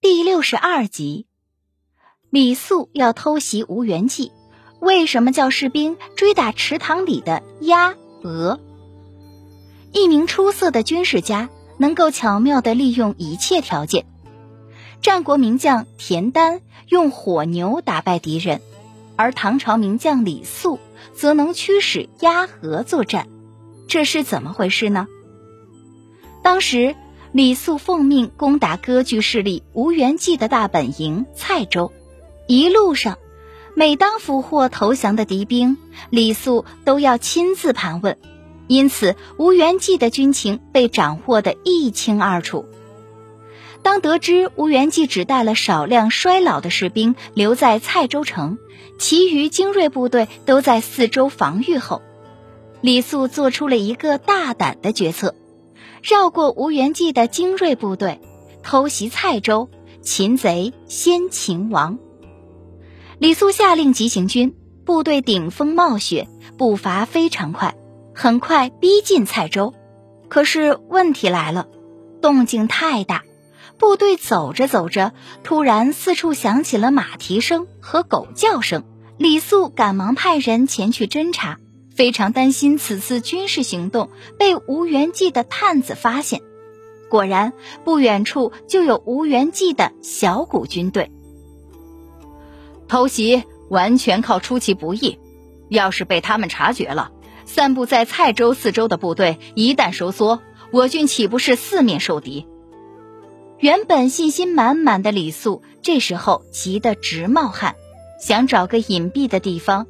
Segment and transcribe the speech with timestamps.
[0.00, 1.26] 第六十二集，
[2.30, 4.30] 李肃要偷袭吴元济，
[4.80, 8.60] 为什么叫士兵追打池塘里的鸭鹅？
[9.92, 14.06] 一名出色的军事家能够巧妙地利用一切条件。
[15.02, 18.62] 战国名将田丹用火牛打败敌人，
[19.16, 20.78] 而唐朝名将李肃
[21.12, 23.26] 则能驱使鸭鹅作战，
[23.88, 25.08] 这是怎么回事呢？
[26.44, 26.94] 当时。
[27.32, 31.92] 李肃奉命攻打割据势力吴元济的大本营蔡州，
[32.46, 33.18] 一路上，
[33.74, 35.76] 每当俘获投降的敌兵，
[36.08, 38.16] 李肃都要亲自盘问，
[38.66, 42.64] 因此吴元济的军情被掌握得一清二楚。
[43.82, 48.56] 当得知吴元济只带了少量衰老的士兵留在蔡州城，
[48.98, 52.00] 其余精锐部队都在四周防御后，
[52.80, 55.34] 李肃做出了一个大胆的决策。
[56.02, 58.20] 绕过吴元济的精锐部队，
[58.62, 59.68] 偷袭蔡州，
[60.02, 61.98] 擒贼先擒王。
[63.18, 64.54] 李肃下令急行军，
[64.84, 67.74] 部队顶风冒雪，步伐非常快，
[68.14, 69.74] 很快逼近蔡州。
[70.28, 71.68] 可是问题来了，
[72.22, 73.24] 动静太大，
[73.78, 78.84] 部队走着走着，突然四处响起了马蹄声和狗叫声。
[79.16, 81.58] 李肃赶忙派人前去侦查。
[81.98, 86.42] 非常担心此次军事行动被吴元济的探子发现，
[87.10, 87.52] 果然
[87.84, 91.10] 不远处就有吴元济的小股军队。
[92.86, 95.18] 偷袭完全靠出其不意，
[95.68, 97.10] 要是被他们察觉了，
[97.44, 102.46] 散布在蔡州四周的部队一旦收缩，我军岂不是四面受敌？
[103.58, 107.74] 原本信心满满的李肃，这时候急得直冒汗，
[108.20, 109.88] 想找个隐蔽的地方。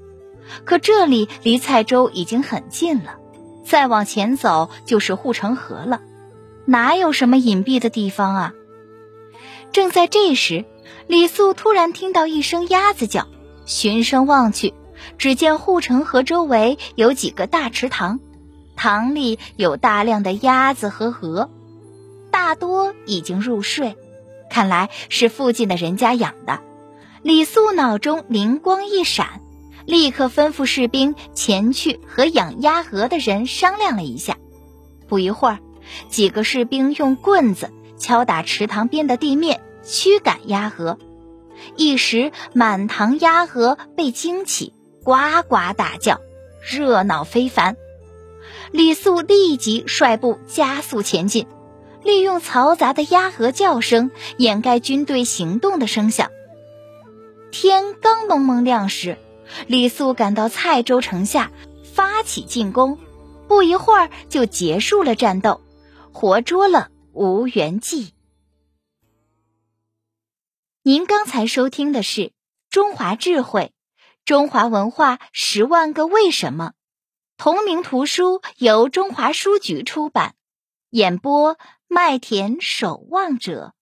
[0.65, 3.17] 可这里离蔡州已经很近了，
[3.65, 6.01] 再往前走就是护城河了，
[6.65, 8.53] 哪有什么隐蔽的地方啊？
[9.73, 10.65] 正在这时，
[11.07, 13.27] 李素突然听到一声鸭子叫，
[13.67, 14.73] 循声望去，
[15.19, 18.21] 只见护城河周围有几个大池塘，
[18.77, 21.51] 塘里有大量的鸭子和鹅，
[22.31, 23.97] 大多已经入睡，
[24.51, 26.61] 看来是附近的人家养的。
[27.23, 29.43] 李素脑中灵光一闪。
[29.89, 34.37] 立刻吩咐士兵前去和养鸭鹅的人商量了一下。
[35.09, 35.61] 不一会儿，
[36.11, 40.99] 几个士兵用棍子敲打池塘边的地面，驱赶鸭鹅。
[41.75, 45.15] 一时，满塘鸭鹅被惊起，呱
[45.49, 46.21] 呱大叫，
[46.61, 47.79] 热闹非凡。
[48.71, 51.47] 李肃立即率部加速前进，
[52.05, 56.31] 利用嘈杂的鸭鹅叫声掩盖军队行动的声响。
[57.51, 59.17] 天刚蒙蒙亮时。
[59.67, 61.51] 李肃赶到蔡州城下，
[61.95, 62.99] 发起进攻，
[63.49, 65.61] 不一会儿就结束了战斗，
[66.13, 68.13] 活捉了吴元济。
[70.83, 72.21] 您刚才收听的是
[72.71, 73.63] 《中华智慧》，
[74.25, 76.73] 中华文化十万个为什么，
[77.37, 80.35] 同名图书由中华书局出版，
[80.91, 81.59] 演播
[81.89, 83.75] 麦田守望者。